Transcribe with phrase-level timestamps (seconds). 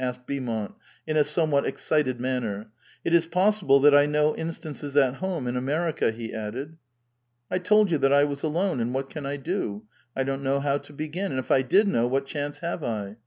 [0.01, 0.73] 9sked Beaumont,
[1.05, 2.71] in a somewhat excited manner."
[3.05, 6.75] It is possible that I know instances at home in America," he added.''
[7.51, 9.83] I told you that I was alone, and what can I do?
[10.15, 13.17] I don't know how to begin; and if I did know, what chance have I?